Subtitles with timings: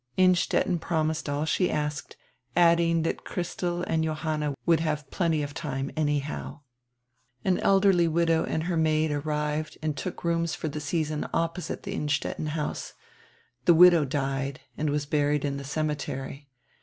[0.17, 2.17] Innstetten promised all she asked,
[2.55, 6.61] adding that Christel and Johanna would have plenty of time, anyhow.
[7.45, 11.91] [An elderly widow and her maid arrived and took rooms for die season opposite die
[11.91, 12.93] Innstetten house.
[13.65, 16.49] The widow died and was buried in die cemetery.